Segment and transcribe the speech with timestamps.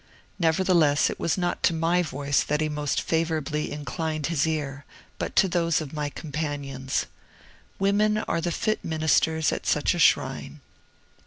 [0.39, 4.83] Nevertheless, it was not to my voice that he most favorably inclined his ear,
[5.19, 7.05] but to those of my companions.
[7.77, 10.61] Women are the fit ministers at such a shrine.